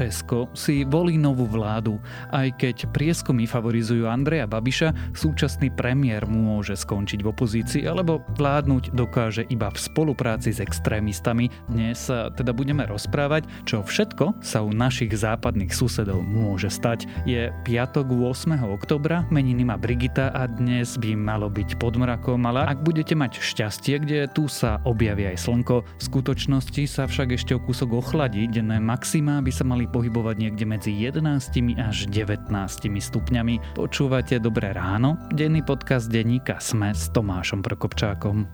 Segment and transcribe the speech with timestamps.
[0.00, 2.00] Česko si volí novú vládu.
[2.32, 9.44] Aj keď prieskumy favorizujú Andreja Babiša, súčasný premiér môže skončiť v opozícii alebo vládnuť dokáže
[9.52, 11.52] iba v spolupráci s extrémistami.
[11.68, 17.04] Dnes sa teda budeme rozprávať, čo všetko sa u našich západných susedov môže stať.
[17.28, 18.56] Je piatok 8.
[18.72, 23.36] oktobra, meniny má Brigita a dnes by malo byť pod mrakom, ale ak budete mať
[23.36, 28.48] šťastie, kde tu sa objaví aj slnko, v skutočnosti sa však ešte o kúsok ochladí,
[28.48, 32.48] denné maxima by sa mali pohybovať niekde medzi 11 až 19
[32.96, 33.74] stupňami.
[33.74, 35.18] Počúvate Dobré ráno?
[35.34, 38.46] Denný podcast denníka Sme s Tomášom Prokopčákom.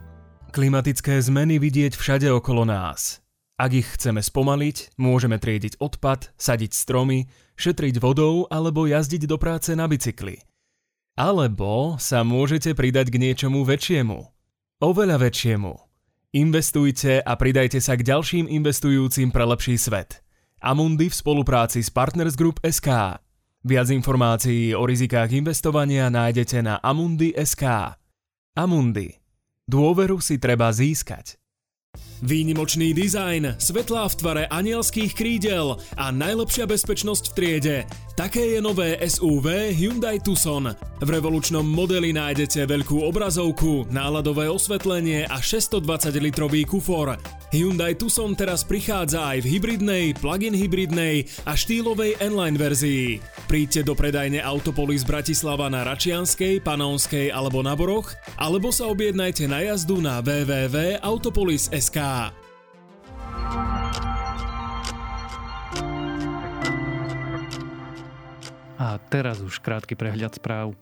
[0.56, 3.20] Klimatické zmeny vidieť všade okolo nás.
[3.60, 9.72] Ak ich chceme spomaliť, môžeme triediť odpad, sadiť stromy, šetriť vodou alebo jazdiť do práce
[9.76, 10.40] na bicykli.
[11.16, 14.18] Alebo sa môžete pridať k niečomu väčšiemu.
[14.84, 15.72] Oveľa väčšiemu.
[16.36, 20.20] Investujte a pridajte sa k ďalším investujúcim pre lepší svet–
[20.66, 23.22] Amundi v spolupráci s Partners Group SK.
[23.62, 27.94] Viac informácií o rizikách investovania nájdete na Amundi.sk.
[28.58, 29.14] Amundi.
[29.70, 31.38] Dôveru si treba získať.
[32.24, 37.76] Výnimočný dizajn, svetlá v tvare anielských krídel a najlepšia bezpečnosť v triede.
[38.16, 40.72] Také je nové SUV Hyundai Tucson.
[40.72, 47.20] V revolučnom modeli nájdete veľkú obrazovku, náladové osvetlenie a 620-litrový kufor.
[47.52, 53.20] Hyundai Tucson teraz prichádza aj v hybridnej, plug-in hybridnej a štýlovej N-Line verzii.
[53.46, 59.60] Príďte do predajne Autopolis Bratislava na Račianskej, Panonskej alebo na Boroch, alebo sa objednajte na
[59.60, 61.85] jazdu na www.autopolis.sk.
[68.76, 70.76] A teraz už krátky prehľad správ.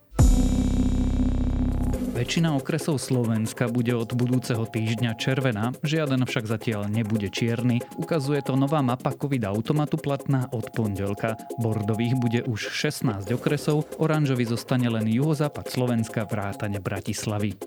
[2.14, 7.82] Väčšina okresov Slovenska bude od budúceho týždňa červená, žiaden však zatiaľ nebude čierny.
[7.98, 11.34] Ukazuje to nová mapa COVID automatu platná od pondelka.
[11.58, 17.58] Bordových bude už 16 okresov, oranžový zostane len juhozápad Slovenska vrátane Bratislavy.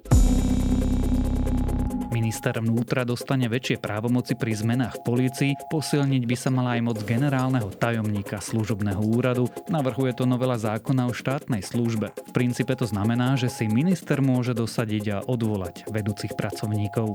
[2.17, 6.97] Minister vnútra dostane väčšie právomoci pri zmenách v polícii, posilniť by sa mala aj moc
[7.05, 9.45] generálneho tajomníka služobného úradu.
[9.69, 12.09] Navrhuje to novela zákona o štátnej službe.
[12.17, 17.13] V princípe to znamená, že si minister môže dosadiť a odvolať vedúcich pracovníkov.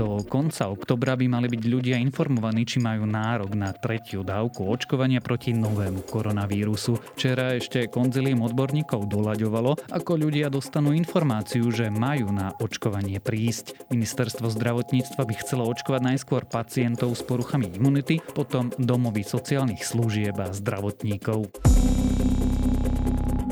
[0.00, 5.20] Do konca oktobra by mali byť ľudia informovaní, či majú nárok na tretiu dávku očkovania
[5.20, 6.96] proti novému koronavírusu.
[7.20, 13.92] Včera ešte konzilím odborníkov doľaďovalo, ako ľudia dostanú informáciu, že majú na očkovanie prísť.
[13.92, 20.48] Ministerstvo zdravotníctva by chcelo očkovať najskôr pacientov s poruchami imunity, potom domovy sociálnych služieb a
[20.48, 21.69] zdravotníkov.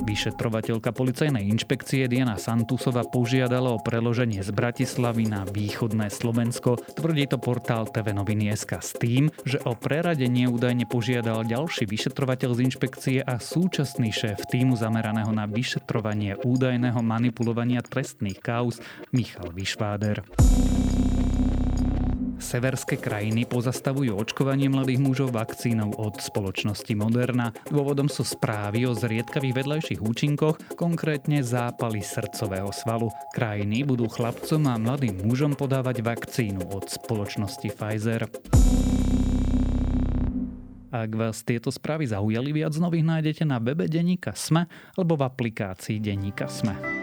[0.09, 6.81] Vyšetrovateľka policajnej inšpekcie Diana Santusova požiadala o preloženie z Bratislavy na východné Slovensko.
[6.81, 12.57] Tvrdí to portál TV Noviny SK s tým, že o preradenie údajne požiadal ďalší vyšetrovateľ
[12.57, 18.81] z inšpekcie a súčasný šéf týmu zameraného na vyšetrovanie údajného manipulovania trestných kauz
[19.13, 20.25] Michal Vyšváder.
[22.48, 27.53] Severské krajiny pozastavujú očkovanie mladých mužov vakcínou od spoločnosti Moderna.
[27.69, 33.12] Dôvodom sú správy o zriedkavých vedľajších účinkoch, konkrétne zápaly srdcového svalu.
[33.36, 38.25] Krajiny budú chlapcom a mladým mužom podávať vakcínu od spoločnosti Pfizer.
[40.88, 44.65] Ak vás tieto správy zaujali, viac nových nájdete na webe Deníka Sme
[44.97, 46.97] alebo v aplikácii Deníka Sme.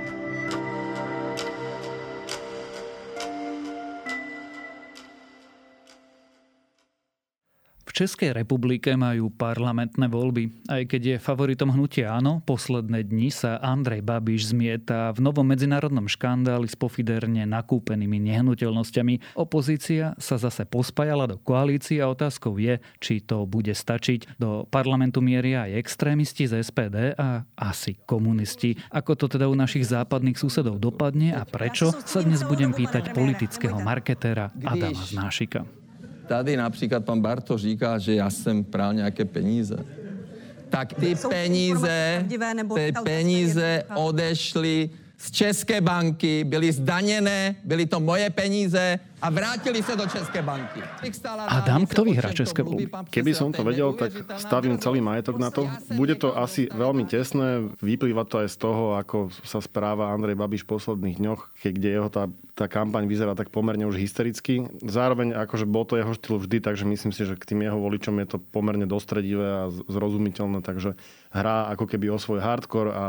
[7.96, 10.68] Českej republike majú parlamentné voľby.
[10.68, 16.12] Aj keď je favoritom hnutia áno, posledné dni sa Andrej Babiš zmieta v novom medzinárodnom
[16.12, 19.40] škandáli s pofiderne nakúpenými nehnuteľnosťami.
[19.40, 24.36] Opozícia sa zase pospájala do koalície a otázkou je, či to bude stačiť.
[24.36, 28.76] Do parlamentu mieria aj extrémisti z SPD a asi komunisti.
[28.92, 33.80] Ako to teda u našich západných susedov dopadne a prečo, sa dnes budem pýtať politického
[33.80, 35.85] marketéra Adama Znášika.
[36.28, 39.78] Tady například pan Barto říká, že já jsem prál nějaké peníze.
[40.70, 42.26] Tak ty peníze,
[42.76, 49.96] ty peníze odešly z České banky, byly zdaněné, byly to moje peníze a vrátili sa
[49.98, 50.84] do Českej banky.
[51.50, 52.86] Adam, kto vyhrá České kluby?
[53.10, 55.66] Keby som to vedel, tak stavím celý majetok na to.
[55.98, 60.62] Bude to asi veľmi tesné, vyplýva to aj z toho, ako sa správa Andrej Babiš
[60.68, 64.68] v posledných dňoch, kde jeho tá, tá kampaň vyzerá tak pomerne už hystericky.
[64.84, 68.14] Zároveň akože bol to jeho štýl vždy, takže myslím si, že k tým jeho voličom
[68.22, 70.94] je to pomerne dostredivé a zrozumiteľné, takže
[71.34, 73.06] hrá ako keby o svoj hardcore a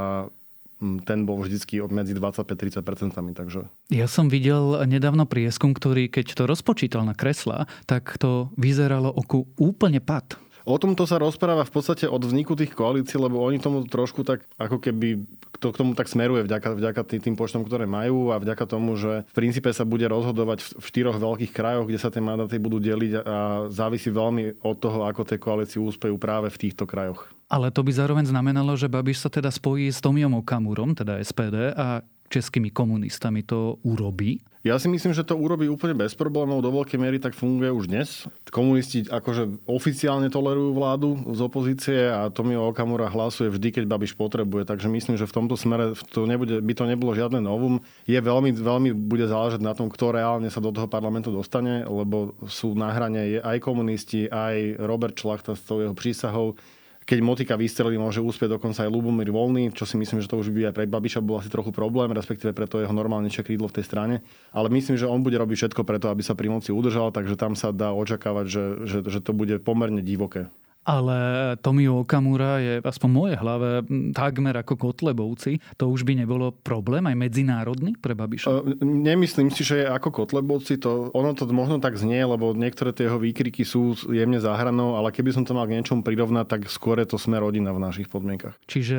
[0.80, 3.16] ten bol vždycky medzi 25-30%.
[3.36, 3.60] Takže...
[3.92, 9.48] Ja som videl nedávno prieskum, ktorý keď to rozpočítal na kresla, tak to vyzeralo oku
[9.56, 10.36] úplne pad.
[10.66, 14.42] O tomto sa rozpráva v podstate od vzniku tých koalícií, lebo oni tomu trošku tak
[14.58, 15.22] ako keby
[15.62, 19.22] to k tomu tak smeruje vďaka, vďaka tým počtom, ktoré majú a vďaka tomu, že
[19.30, 23.12] v princípe sa bude rozhodovať v štyroch veľkých krajoch, kde sa tie mandáty budú deliť
[23.22, 27.30] a závisí veľmi od toho, ako tie koalície úspejú práve v týchto krajoch.
[27.46, 31.70] Ale to by zároveň znamenalo, že Babiš sa teda spojí s Tomiom Okamurom, teda SPD,
[31.78, 34.42] a českými komunistami to urobí?
[34.66, 36.58] Ja si myslím, že to urobí úplne bez problémov.
[36.58, 38.26] Do veľkej miery tak funguje už dnes.
[38.50, 44.66] Komunisti akože oficiálne tolerujú vládu z opozície a Tomio Okamura hlasuje vždy, keď Babiš potrebuje.
[44.66, 47.78] Takže myslím, že v tomto smere to nebude, by to nebolo žiadne novum.
[48.10, 52.34] Je veľmi, veľmi bude záležať na tom, kto reálne sa do toho parlamentu dostane, lebo
[52.50, 56.58] sú na hrane aj komunisti, aj Robert Šlachta s tou jeho prísahou
[57.06, 60.50] keď motika vystrelí, môže úspieť dokonca aj Lubomír Voľný, čo si myslím, že to už
[60.50, 63.78] by aj pre Babiša bol asi trochu problém, respektíve pre to jeho normálnejšie krídlo v
[63.78, 64.14] tej strane.
[64.50, 67.54] Ale myslím, že on bude robiť všetko preto, aby sa pri moci udržal, takže tam
[67.54, 70.50] sa dá očakávať, že, že, že to bude pomerne divoké.
[70.86, 71.18] Ale
[71.58, 73.82] Tomio Okamura je aspoň moje hlave
[74.14, 75.58] takmer ako Kotlebovci.
[75.82, 78.46] To už by nebolo problém aj medzinárodný pre Babiša?
[78.46, 80.78] Uh, nemyslím si, že je ako Kotlebovci.
[80.86, 85.10] To, ono to možno tak znie, lebo niektoré tie jeho výkriky sú jemne záhranou, ale
[85.10, 88.06] keby som to mal k niečomu prirovnať, tak skôr je to sme rodina v našich
[88.06, 88.54] podmienkach.
[88.70, 88.98] Čiže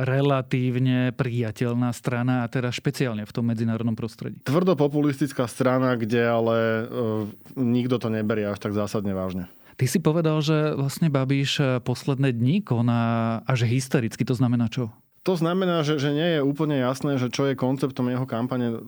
[0.00, 4.40] relatívne priateľná strana a teda špeciálne v tom medzinárodnom prostredí.
[4.48, 6.56] Tvrdo populistická strana, kde ale
[6.88, 9.52] uh, nikto to neberie až tak zásadne vážne.
[9.78, 14.26] Ty si povedal, že vlastne Babiš eh, posledné dní koná až hystericky.
[14.26, 14.90] To znamená čo?
[15.26, 18.78] To znamená, že, že nie je úplne jasné, že čo je konceptom jeho kampane eh,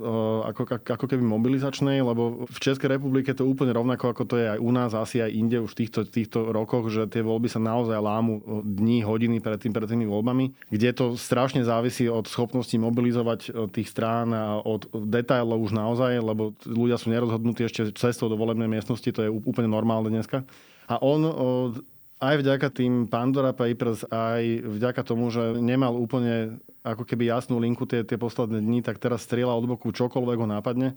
[0.50, 4.58] ako, ako keby mobilizačnej, lebo v Českej republike to úplne rovnako, ako to je aj
[4.58, 7.94] u nás, asi aj inde už v týchto, týchto rokoch, že tie voľby sa naozaj
[7.94, 12.74] lámu eh, dní, hodiny pred, tým, pred tými voľbami, kde to strašne závisí od schopnosti
[12.74, 18.34] mobilizovať tých strán a od detailov už naozaj, lebo ľudia sú nerozhodnutí ešte cestou do
[18.34, 20.42] volebnej miestnosti, to je úplne normálne dneska.
[20.90, 21.20] A on
[22.20, 27.88] aj vďaka tým Pandora Papers, aj vďaka tomu, že nemal úplne ako keby jasnú linku
[27.88, 30.88] tie, tie posledné dni, tak teraz strieľa od boku čokoľvek ho nápadne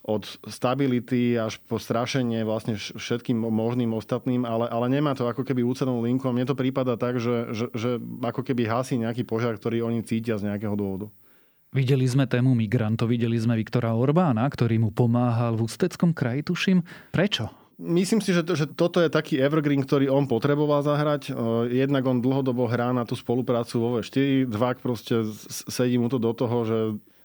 [0.00, 5.60] od stability až po strašenie vlastne všetkým možným ostatným, ale, ale nemá to ako keby
[5.60, 7.90] úcenú linku a mne to prípada tak, že, že, že
[8.24, 11.12] ako keby hasí nejaký požiar, ktorý oni cítia z nejakého dôvodu.
[11.70, 16.80] Videli sme tému migrantov, videli sme Viktora Orbána, ktorý mu pomáhal v Ústeckom kraji, tuším.
[17.12, 17.59] Prečo?
[17.80, 21.32] Myslím si, že, to, že toto je taký evergreen, ktorý on potreboval zahrať.
[21.72, 24.44] Jednak on dlhodobo hrá na tú spoluprácu vo V4.
[24.44, 26.78] Dvák proste sedí mu to do toho, že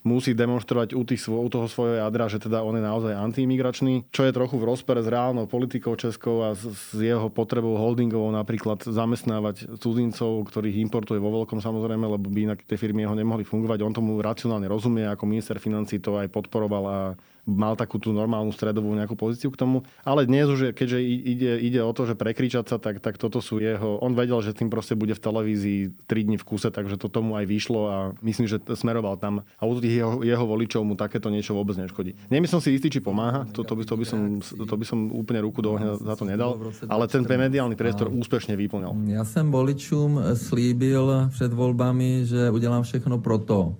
[0.05, 4.21] musí demonstrovať u, tých, u toho svojho jadra, že teda on je naozaj antiimigračný, čo
[4.23, 8.85] je trochu v rozpere s reálnou politikou Českou a s, s jeho potrebou holdingovou napríklad
[8.85, 13.81] zamestnávať cudzincov, ktorých importuje vo veľkom samozrejme, lebo by inak tie firmy jeho nemohli fungovať.
[13.81, 16.99] On tomu racionálne rozumie, ako minister financí to aj podporoval a
[17.45, 19.85] mal takú tú normálnu stredovú nejakú pozíciu k tomu.
[20.01, 23.61] Ale dnes už, keďže ide, ide o to, že prekričať sa, tak, tak toto sú
[23.61, 24.01] jeho...
[24.01, 27.37] On vedel, že tým proste bude v televízii 3 dní v kuse, takže to tomu
[27.37, 29.45] aj vyšlo a myslím, že smeroval tam.
[29.61, 32.17] A u tých jeho, jeho voličov mu takéto niečo vôbec neškodí.
[32.33, 35.45] Nemyslím si istý, či pomáha, to, to, by, to, by som, to by som úplne
[35.45, 36.57] ruku do ohňa za to nedal,
[36.89, 38.97] ale ten mediálny priestor úspešne vyplňal.
[39.05, 43.75] Ja som voličům slíbil před voľbami, že udělám všechno pro to,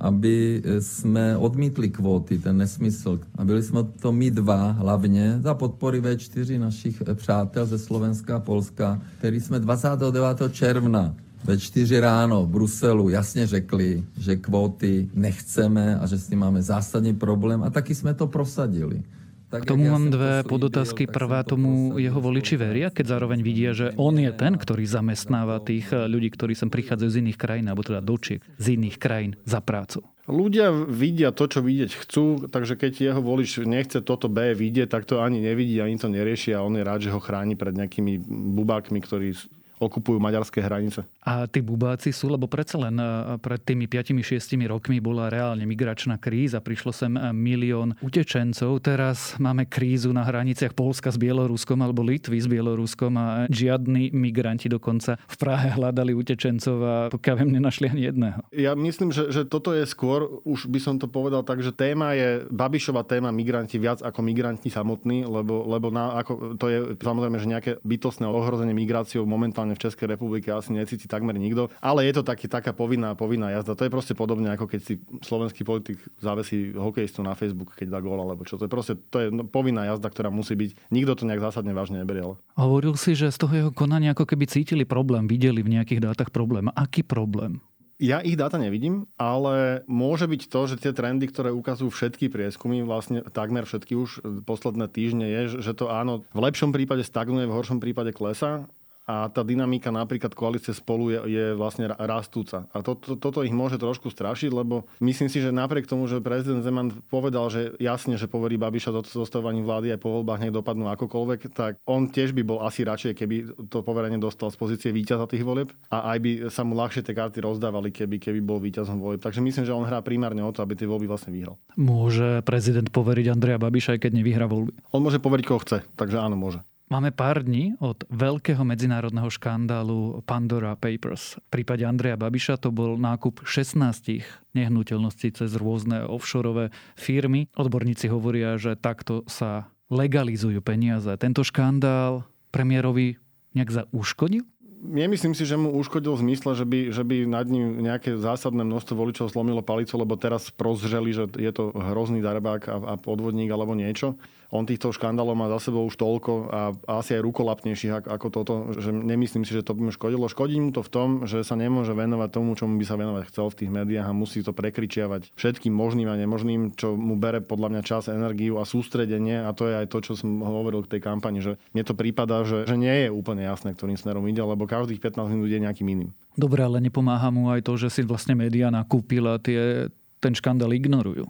[0.00, 3.20] aby jsme odmítli kvóty, ten nesmysl.
[3.38, 8.40] A byli jsme to my dva hlavně za podpory V4 našich přátel ze Slovenska a
[8.40, 10.52] Polska, který jsme 29.
[10.52, 16.38] června ve čtyři ráno v Bruselu jasně řekli, že kvóty nechceme a že s tím
[16.38, 19.02] máme zásadní problém a taky jsme to prosadili.
[19.46, 21.06] K tomu mám dve podotázky.
[21.06, 25.94] Prvá tomu jeho voliči veria, keď zároveň vidia, že on je ten, ktorý zamestnáva tých
[25.94, 30.02] ľudí, ktorí sem prichádzajú z iných krajín, alebo teda dočiek z iných krajín za prácu.
[30.26, 35.06] Ľudia vidia to, čo vidieť chcú, takže keď jeho volič nechce toto B vidieť, tak
[35.06, 38.18] to ani nevidí, ani to nerieši a on je rád, že ho chráni pred nejakými
[38.58, 39.38] bubákmi, ktorí
[39.76, 41.04] okupujú maďarské hranice.
[41.26, 46.16] A tí bubáci sú, lebo predsa len e, pred tými 5-6 rokmi bola reálne migračná
[46.22, 52.06] kríza, prišlo sem e, milión utečencov, teraz máme krízu na hraniciach Polska s Bieloruskom alebo
[52.06, 57.90] Litvy s Bieloruskom a žiadni migranti dokonca v Prahe hľadali utečencov a pokiaľ viem, nenašli
[57.90, 58.38] ani jedného.
[58.54, 62.14] Ja myslím, že, že toto je skôr, už by som to povedal tak, že téma
[62.14, 67.36] je, Babišová téma migranti viac ako migranti samotní, lebo, lebo na, ako, to je samozrejme,
[67.42, 71.68] že nejaké bytostné ohrozenie migráciou momentálne momentálne v Českej republike asi necíti takmer nikto.
[71.82, 73.74] Ale je to taký, taká povinná, povinná jazda.
[73.74, 74.94] To je proste podobne, ako keď si
[75.26, 78.54] slovenský politik zavesí hokejistu na Facebook, keď dá gól, alebo čo.
[78.54, 80.94] To je proste to je povinná jazda, ktorá musí byť.
[80.94, 82.22] Nikto to nejak zásadne vážne neberie.
[82.22, 82.36] Ale...
[82.54, 86.30] Hovoril si, že z toho jeho konania ako keby cítili problém, videli v nejakých dátach
[86.30, 86.70] problém.
[86.78, 87.58] Aký problém?
[87.96, 92.84] Ja ich dáta nevidím, ale môže byť to, že tie trendy, ktoré ukazujú všetky prieskumy,
[92.84, 97.56] vlastne takmer všetky už posledné týždne, je, že to áno, v lepšom prípade stagnuje, v
[97.56, 98.68] horšom prípade klesa
[99.06, 102.66] a tá dynamika napríklad koalície spolu je, je vlastne rastúca.
[102.74, 106.18] A to, to, toto ich môže trošku strašiť, lebo myslím si, že napriek tomu, že
[106.18, 110.54] prezident Zeman povedal, že jasne, že poverí Babiša do zostavovaní vlády aj po voľbách nech
[110.54, 113.36] dopadnú akokoľvek, tak on tiež by bol asi radšej, keby
[113.70, 117.14] to poverenie dostal z pozície víťaza tých volieb a aj by sa mu ľahšie tie
[117.14, 119.22] karty rozdávali, keby, keby bol víťazom volieb.
[119.22, 121.54] Takže myslím, že on hrá primárne o to, aby tie voľby vlastne vyhral.
[121.78, 124.74] Môže prezident poveriť Andreja Babiša, aj keď nevyhrá voľby?
[124.90, 126.58] On môže poveriť, koho chce, takže áno, môže.
[126.86, 131.34] Máme pár dní od veľkého medzinárodného škandálu Pandora Papers.
[131.50, 134.22] V prípade Andreja Babiša to bol nákup 16
[134.54, 137.50] nehnuteľností cez rôzne offshore firmy.
[137.58, 141.10] Odborníci hovoria, že takto sa legalizujú peniaze.
[141.18, 142.22] Tento škandál
[142.54, 143.18] premiérovi
[143.58, 144.46] nejak zauškodil?
[144.86, 148.62] Nemyslím si, že mu uškodil v zmysle, že by, že by nad ním nejaké zásadné
[148.62, 153.50] množstvo voličov slomilo palicu, lebo teraz prozřeli, že je to hrozný darbák a, a podvodník
[153.50, 154.14] alebo niečo
[154.54, 156.60] on týchto škandálov má za sebou už toľko a
[157.02, 160.30] asi aj rukolapnejších ako toto, že nemyslím si, že to by mu škodilo.
[160.30, 163.46] Škodí mu to v tom, že sa nemôže venovať tomu, čomu by sa venovať chcel
[163.50, 167.74] v tých médiách a musí to prekričiavať všetkým možným a nemožným, čo mu bere podľa
[167.74, 171.00] mňa čas, energiu a sústredenie a to je aj to, čo som hovoril k tej
[171.02, 174.70] kampani, že mne to prípada, že, že nie je úplne jasné, ktorým smerom ide, lebo
[174.76, 176.10] každých 15 minút je nejakým iným.
[176.36, 179.88] Dobre, ale nepomáha mu aj to, že si vlastne médiá nakúpila tie
[180.20, 181.28] ten škandál ignorujú.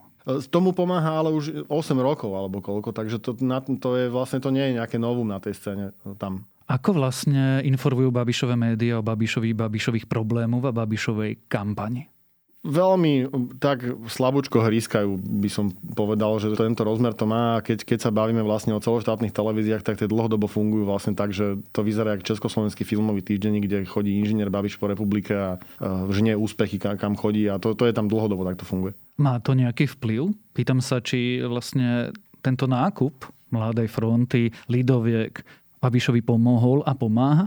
[0.50, 1.70] Tomu pomáha ale už 8
[2.02, 3.38] rokov alebo koľko, takže to,
[3.78, 6.42] to je vlastne to nie je nejaké novum na tej scéne tam.
[6.66, 12.10] Ako vlastne informujú Babišové médiá o Babišovi, Babišových problémov a Babišovej kampani?
[12.66, 13.30] Veľmi
[13.62, 17.62] tak slabúčko hrískajú, by som povedal, že tento rozmer to má.
[17.62, 21.62] Keď, keď sa bavíme vlastne o celoštátnych televíziách, tak tie dlhodobo fungujú vlastne tak, že
[21.70, 25.62] to vyzerá ako československý filmový týždenník, kde chodí inžinier Babiš po republike a
[26.10, 28.98] žnie úspechy, kam chodí a to, to je tam dlhodobo, tak to funguje.
[29.22, 30.34] Má to nejaký vplyv?
[30.50, 32.10] Pýtam sa, či vlastne
[32.42, 35.38] tento nákup Mladej fronty, Lidoviek
[35.78, 37.46] Babišovi pomohol a pomáha?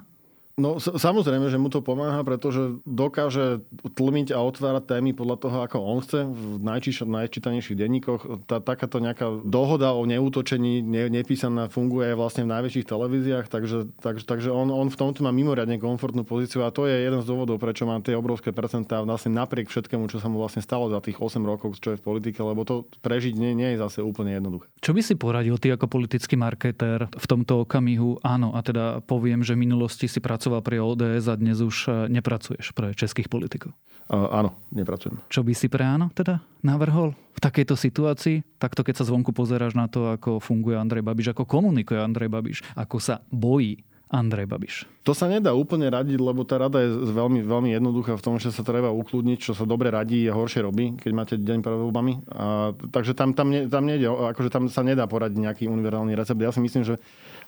[0.59, 3.63] No samozrejme, že mu to pomáha, pretože dokáže
[3.95, 8.21] tlmiť a otvárať témy podľa toho, ako on chce v najčíš, najčítanejších denníkoch.
[8.43, 13.87] Tá, takáto nejaká dohoda o neútočení ne, nepísaná funguje aj vlastne v najväčších televíziách, takže,
[14.03, 17.29] takže, takže on, on v tomto má mimoriadne komfortnú pozíciu a to je jeden z
[17.31, 20.99] dôvodov, prečo má tie obrovské percentá vlastne napriek všetkému, čo sa mu vlastne stalo za
[20.99, 24.35] tých 8 rokov, čo je v politike, lebo to prežiť nie, nie je zase úplne
[24.35, 24.67] jednoduché.
[24.83, 28.19] Čo by si poradil ty ako politický marketér v tomto okamihu?
[28.27, 31.75] Áno, a teda poviem, že v minulosti si pracoval pracoval pri ODS a dnes už
[31.85, 33.77] e, nepracuješ pre českých politikov.
[34.09, 35.21] Uh, áno, nepracujem.
[35.29, 38.41] Čo by si pre áno teda navrhol v takejto situácii?
[38.57, 42.57] Takto keď sa zvonku pozeráš na to, ako funguje Andrej Babiš, ako komunikuje Andrej Babiš,
[42.73, 44.89] ako sa bojí Andrej Babiš.
[45.05, 48.49] To sa nedá úplne radiť, lebo tá rada je veľmi, veľmi jednoduchá v tom, že
[48.49, 52.13] sa treba ukludniť, čo sa dobre radí a horšie robí, keď máte deň pred voľbami.
[52.33, 56.41] A, takže tam, tam, ne, tam, nejde, akože tam sa nedá poradiť nejaký univerzálny recept.
[56.41, 56.97] Ja si myslím, že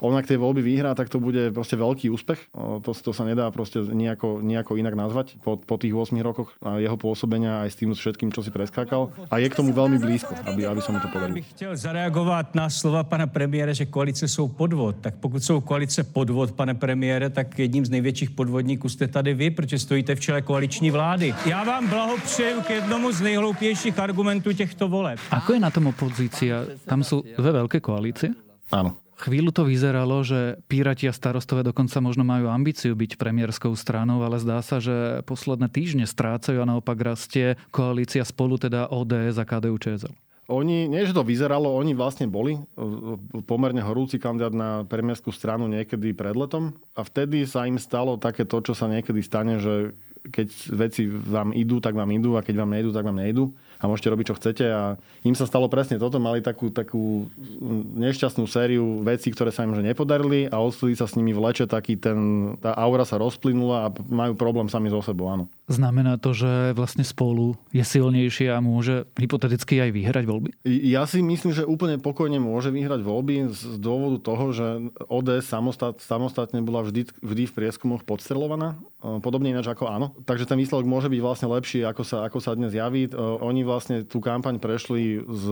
[0.01, 2.49] on ak tie voľby vyhrá, tak to bude proste veľký úspech.
[2.57, 6.81] To, to sa nedá proste nejako, nejako inak nazvať po, po tých 8 rokoch a
[6.81, 9.13] jeho pôsobenia aj s tým všetkým, čo si preskákal.
[9.29, 11.31] A je k tomu veľmi blízko, aby, aby som mu to povedal.
[11.37, 14.95] bych chtěl zareagovat na slova pana premiéra, že koalice jsou podvod.
[15.01, 19.49] Tak pokud jsou koalice podvod, pane premiére, tak jedním z největších podvodníků jste tady vy,
[19.49, 21.35] protože stojíte v čele koaliční vlády.
[21.45, 25.19] Já vám blahopřeju k jednomu z nejhloupějších argumentů těchto voleb.
[25.31, 26.65] Ako je na tom opozícia?
[26.89, 28.33] Tam sú dve veľké koalície?
[28.71, 28.97] Áno.
[29.21, 34.41] Chvíľu to vyzeralo, že Pírati a starostové dokonca možno majú ambíciu byť premiérskou stranou, ale
[34.41, 39.77] zdá sa, že posledné týždne strácajú a naopak rastie koalícia spolu, teda ODS a KDU
[39.77, 40.13] ČSL.
[40.49, 42.61] Oni, nie to vyzeralo, oni vlastne boli e,
[43.45, 48.43] pomerne horúci kandidát na premiérskú stranu niekedy pred letom a vtedy sa im stalo také
[48.43, 49.93] to, čo sa niekedy stane, že
[50.33, 53.89] keď veci vám idú, tak vám idú a keď vám nejdú, tak vám nejdú a
[53.89, 54.65] môžete robiť, čo chcete.
[54.69, 56.21] A im sa stalo presne toto.
[56.21, 57.25] Mali takú, takú
[57.97, 61.97] nešťastnú sériu vecí, ktoré sa im že nepodarili a odstúdi sa s nimi vleče taký
[61.97, 65.49] ten, tá aura sa rozplynula a majú problém sami so sebou, áno.
[65.71, 70.49] Znamená to, že vlastne spolu je silnejšie a môže hypoteticky aj vyhrať voľby?
[70.67, 74.67] Ja si myslím, že úplne pokojne môže vyhrať voľby z dôvodu toho, že
[75.07, 78.75] ODS samostat, samostatne bola vždy, vždy v prieskumoch podstrelovaná.
[79.01, 80.13] Podobne ináč ako áno.
[80.27, 83.09] Takže ten výsledok môže byť vlastne lepší, ako sa, ako sa dnes javí.
[83.17, 85.45] Oni vlastne tú kampaň prešli s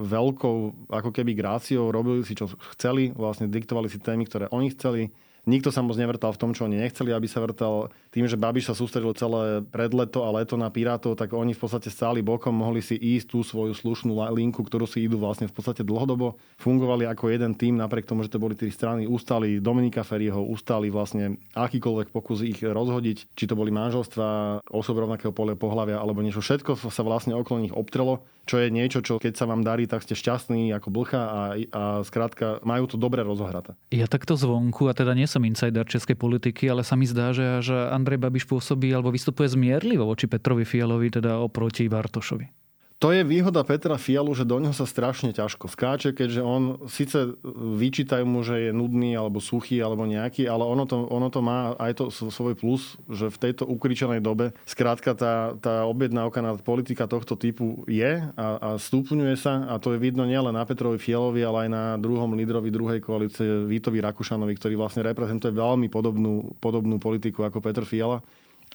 [0.00, 5.12] veľkou ako keby gráciou, robili si čo chceli, vlastne diktovali si témy, ktoré oni chceli
[5.46, 7.94] Nikto sa moc nevrtal v tom, čo oni nechceli, aby sa vrtal.
[8.10, 11.62] Tým, že Babiš sa sústredil celé pred leto a leto na Pirátov, tak oni v
[11.62, 15.54] podstate stáli bokom, mohli si ísť tú svoju slušnú linku, ktorú si idú vlastne v
[15.54, 16.34] podstate dlhodobo.
[16.58, 20.90] Fungovali ako jeden tým, napriek tomu, že to boli tri strany, ustali Dominika Ferieho, ustali
[20.90, 26.42] vlastne akýkoľvek pokus ich rozhodiť, či to boli manželstva, osob rovnakého pohľavia alebo niečo.
[26.42, 30.06] Všetko sa vlastne okolo nich obtrelo čo je niečo, čo keď sa vám darí, tak
[30.06, 31.42] ste šťastní ako blcha a,
[31.74, 33.74] a skrátka majú to dobre rozohraté.
[33.90, 37.60] Ja takto zvonku, a teda nie som insider českej politiky, ale sa mi zdá, že
[37.60, 42.65] až Andrej Babiš pôsobí alebo vystupuje zmierlivo voči Petrovi Fialovi, teda oproti Bartošovi.
[42.96, 47.36] To je výhoda Petra Fialu, že do neho sa strašne ťažko skáče, keďže on síce
[47.76, 51.76] vyčítajú mu, že je nudný alebo suchý alebo nejaký, ale ono to, ono to má
[51.76, 57.04] aj to svoj plus, že v tejto ukričanej dobe skrátka tá, tá objednávka na politika
[57.04, 59.68] tohto typu je a, a stupňuje sa.
[59.68, 63.68] A to je vidno nielen na Petrovi Fialovi, ale aj na druhom lídrovi druhej koalície
[63.68, 68.24] Vítovi Rakušanovi, ktorý vlastne reprezentuje veľmi podobnú, podobnú politiku ako Petr Fiala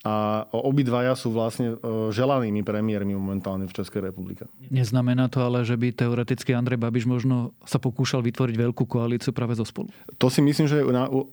[0.01, 4.50] a obidvaja sú vlastne e, želanými premiérmi momentálne v Českej republike.
[4.74, 9.53] Neznamená to ale, že by teoreticky Andrej Babiš možno sa pokúšal vytvoriť veľkú koalíciu práve
[9.53, 9.93] zo spolu?
[10.17, 10.86] To si myslím, že je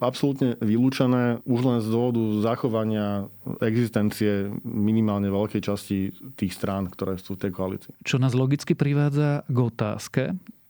[0.05, 3.33] absolútne vylúčené už len z dôvodu zachovania
[3.65, 7.93] existencie minimálne veľkej časti tých strán, ktoré sú v tej koalícii.
[8.05, 10.23] Čo nás logicky privádza k otázke.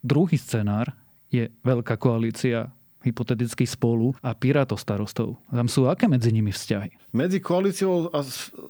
[0.07, 0.95] Druhý scenár
[1.35, 2.71] je veľká koalícia
[3.09, 5.41] hypoteticky spolu a Pirátov starostov.
[5.49, 7.17] Tam sú aké medzi nimi vzťahy?
[7.17, 8.21] Medzi koalíciou a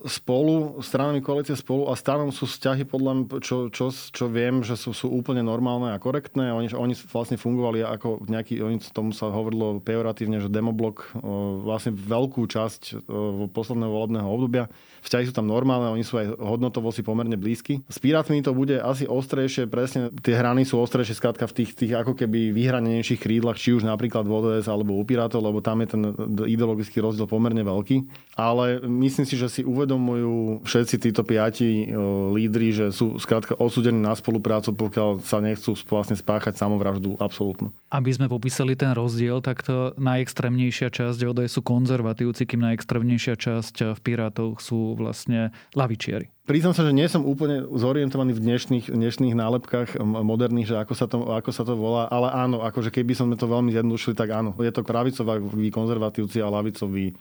[0.06, 4.94] spolu, stranami koalície spolu a stanom sú vzťahy podľa čo, čo, čo viem, že sú,
[4.94, 6.54] sú úplne normálne a korektné.
[6.54, 11.10] Oni, oni vlastne fungovali ako nejaký, oni tomu sa hovorilo pejoratívne, že demoblok
[11.66, 13.10] vlastne veľkú časť
[13.50, 14.70] posledného volebného obdobia
[15.02, 17.80] vzťahy sú tam normálne, oni sú aj hodnotovo si pomerne blízky.
[17.88, 21.92] S Pirátmi to bude asi ostrejšie, presne tie hrany sú ostrejšie skrátka v tých, tých
[21.96, 25.88] ako keby vyhranenejších krídlach, či už napríklad v ODS alebo u Pirátov, lebo tam je
[25.96, 26.02] ten
[26.44, 28.04] ideologický rozdiel pomerne veľký.
[28.36, 31.88] Ale myslím si, že si uvedomujú všetci títo piati
[32.36, 37.72] lídry, že sú skrátka osúdení na spoluprácu, pokiaľ sa nechcú vlastne spáchať samovraždu absolútnu.
[37.88, 43.96] Aby sme popísali ten rozdiel, tak to najextrémnejšia časť ODS sú konzervatívci, kým najextrémnejšia časť
[43.96, 46.28] v Pirátoch sú vlastne lavičiari.
[46.48, 51.04] Priznám sa, že nie som úplne zorientovaný v dnešných, dnešných nálepkách moderných, že ako sa,
[51.04, 54.56] to, ako sa to volá, ale áno, akože keby sme to veľmi zjednodušili, tak áno.
[54.56, 57.12] Je to pravicový konzervatívci a lavicoví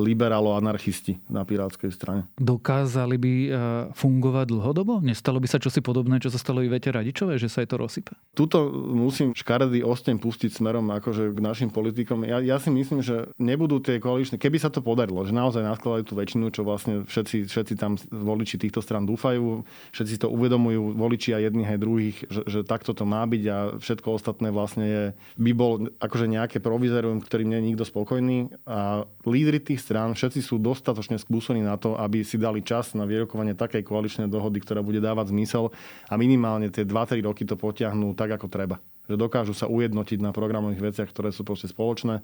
[0.00, 2.24] liberálo-anarchisti na pirátskej strane.
[2.40, 3.48] Dokázali by e,
[3.92, 5.04] fungovať dlhodobo?
[5.04, 7.76] Nestalo by sa čosi podobné, čo sa stalo i Vete Radičové, že sa aj to
[7.76, 8.12] rozsype?
[8.32, 12.24] Tuto musím škaredý osteň pustiť smerom akože k našim politikom.
[12.24, 16.04] Ja, ja si myslím, že nebudú tie koaličné, keby sa to podarilo, že naozaj naskladajú
[16.08, 21.36] tú väčšinu, čo vlastne všetci, všetci tam voliči týchto stran dúfajú, všetci to uvedomujú, voliči
[21.36, 25.04] aj jedných aj druhých, že, že takto to má byť a všetko ostatné vlastne je,
[25.36, 30.38] by bol akože nejaké provizorium, ktorým nie je nikto spokojný a lídry tých strán, všetci
[30.38, 34.78] sú dostatočne skúsení na to, aby si dali čas na vyrokovanie takej koaličnej dohody, ktorá
[34.86, 35.74] bude dávať zmysel
[36.06, 38.78] a minimálne tie 2-3 roky to potiahnú tak, ako treba.
[39.10, 42.22] Že dokážu sa ujednotiť na programových veciach, ktoré sú proste spoločné.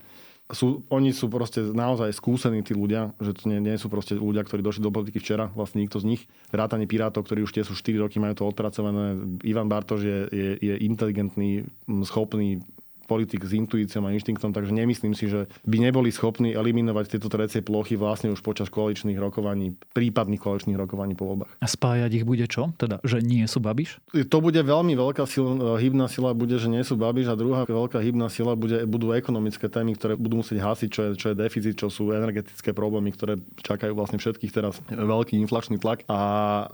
[0.49, 4.47] Sú, oni sú proste naozaj skúsení tí ľudia, že to nie, nie sú proste ľudia,
[4.47, 6.23] ktorí došli do politiky včera, vlastne nikto z nich.
[6.55, 9.19] Vrátanie Pirátov, ktorí už tie sú 4 roky, majú to odpracované.
[9.45, 11.69] Ivan Bartoš je, je, je inteligentný,
[12.07, 12.63] schopný
[13.09, 17.65] politik s intuíciou a inštinktom, takže nemyslím si, že by neboli schopní eliminovať tieto trecie
[17.65, 21.57] plochy vlastne už počas koaličných rokovaní, prípadných koaličných rokovaní po voľbách.
[21.65, 22.77] A spájať ich bude čo?
[22.77, 23.97] Teda, že nie sú Babiš?
[24.13, 27.97] To bude veľmi veľká sila, hybná sila, bude, že nie sú Babiš a druhá veľká
[27.97, 31.75] hybná sila bude, budú ekonomické témy, ktoré budú musieť hasiť, čo je, čo je deficit,
[31.81, 36.05] čo sú energetické problémy, ktoré čakajú vlastne všetkých teraz veľký inflačný tlak.
[36.13, 36.19] A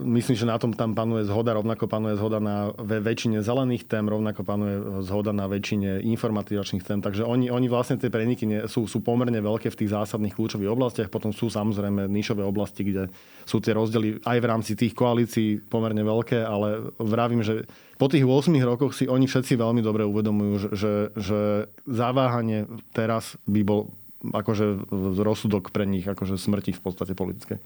[0.03, 4.41] myslím, že na tom tam panuje zhoda, rovnako panuje zhoda na väčšine zelených tém, rovnako
[4.43, 6.97] panuje zhoda na väčšine infraštruktúry informatizačných tém.
[6.97, 10.73] Takže oni, oni vlastne tie preniky nie, sú, sú pomerne veľké v tých zásadných kľúčových
[10.73, 11.13] oblastiach.
[11.13, 13.13] Potom sú samozrejme nišové oblasti, kde
[13.45, 17.69] sú tie rozdiely aj v rámci tých koalícií pomerne veľké, ale vravím, že
[18.01, 21.39] po tých 8 rokoch si oni všetci veľmi dobre uvedomujú, že, že, že
[21.85, 22.65] zaváhanie
[22.97, 23.93] teraz by bol
[24.25, 24.89] akože
[25.21, 27.61] rozsudok pre nich, akože smrti v podstate politické.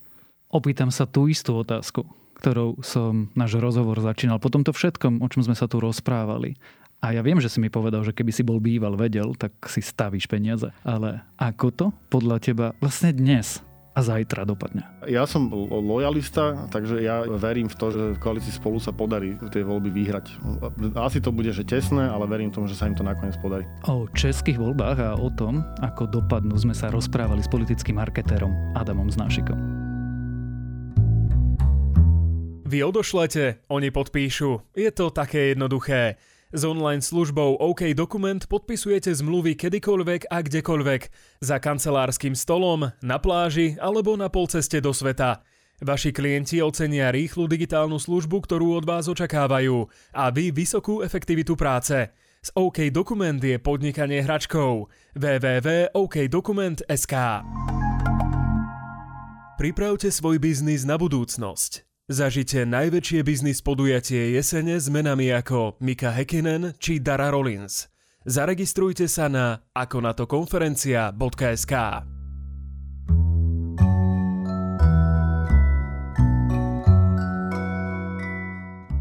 [0.52, 2.04] Opýtam sa tú istú otázku,
[2.42, 4.42] ktorou som náš rozhovor začínal.
[4.42, 6.58] Po tomto všetkom, o čom sme sa tu rozprávali,
[7.00, 9.80] a ja viem, že si mi povedal, že keby si bol býval vedel, tak si
[9.80, 10.68] stavíš peniaze.
[10.84, 13.64] Ale ako to podľa teba vlastne dnes
[13.96, 14.84] a zajtra dopadne?
[15.08, 19.64] Ja som lojalista, takže ja verím v to, že v koalícii spolu sa podarí tie
[19.64, 20.26] voľby vyhrať.
[21.00, 23.64] Asi to bude že tesné, ale verím tomu, že sa im to nakoniec podarí.
[23.88, 29.08] O českých voľbách a o tom, ako dopadnú, sme sa rozprávali s politickým marketérom Adamom
[29.08, 29.56] Znášikom.
[32.70, 34.78] Vy odošlete, oni podpíšu.
[34.78, 36.22] Je to také jednoduché.
[36.50, 41.02] S online službou OK Dokument podpisujete zmluvy kedykoľvek a kdekoľvek.
[41.46, 45.46] Za kancelárskym stolom, na pláži alebo na polceste do sveta.
[45.78, 52.10] Vaši klienti ocenia rýchlu digitálnu službu, ktorú od vás očakávajú a vy vysokú efektivitu práce.
[52.42, 54.90] S OK Dokument je podnikanie hračkou.
[55.14, 57.14] www.okdokument.sk
[59.62, 61.89] Pripravte svoj biznis na budúcnosť.
[62.10, 67.86] Zažite najväčšie biznis podujatie jesene s menami ako Mika Hekinen či Dara Rollins.
[68.26, 71.74] Zaregistrujte sa na akonatokonferencia.sk.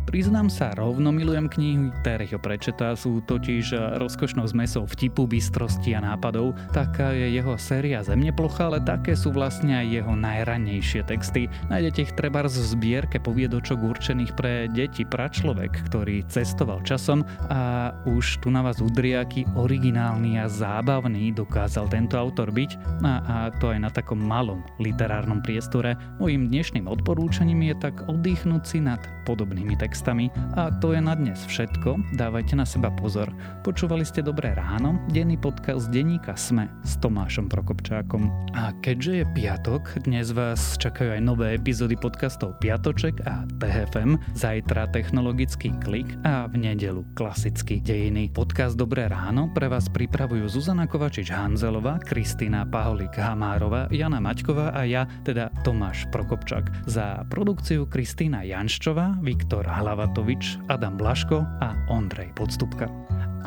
[0.08, 6.00] Priznám sa, rovno milujem knihy, ktoré ho prečetá, sú totiž rozkošnou zmesou vtipu, bystrosti a
[6.00, 6.56] nápadov.
[6.72, 11.52] Taká je jeho séria Zemneplocha, ale také sú vlastne aj jeho najranejšie texty.
[11.68, 17.20] Nájdete ich treba v zbierke poviedočok určených pre deti, pračlovek, ktorý cestoval časom
[17.52, 23.36] a už tu na vás udriaky originálny a zábavný dokázal tento autor byť a, a
[23.60, 26.00] to aj na takom malom literárnom priestore.
[26.16, 30.30] Mojím dnešným odporúčaním je tak oddychnúť si nad podobnými textami textami.
[30.54, 32.14] A to je na dnes všetko.
[32.14, 33.34] Dávajte na seba pozor.
[33.66, 38.30] Počúvali ste Dobré ráno, denný podcast denníka Sme s Tomášom Prokopčákom.
[38.54, 44.86] A keďže je piatok, dnes vás čakajú aj nové epizódy podcastov Piatoček a TFM, zajtra
[44.94, 48.30] technologický klik a v nedelu klasický dejiny.
[48.30, 55.10] Podcast Dobré ráno pre vás pripravujú Zuzana Kovačič-Hanzelová, Kristýna Paholik Hamárová, Jana Maťková a ja,
[55.26, 56.86] teda Tomáš Prokopčák.
[56.86, 62.92] Za produkciu Kristýna Janščová, Viktor Hala Hlavatovič, Adam Blaško a Ondrej Podstupka.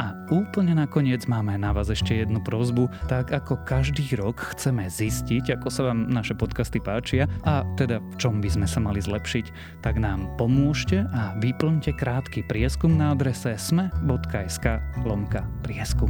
[0.02, 2.90] A úplne nakoniec máme na vás ešte jednu prozbu.
[3.06, 8.16] Tak ako každý rok chceme zistiť, ako sa vám naše podcasty páčia a teda v
[8.18, 9.46] čom by sme sa mali zlepšiť,
[9.86, 16.10] tak nám pomôžte a vyplňte krátky prieskum na adrese sme.sk lomka prieskum.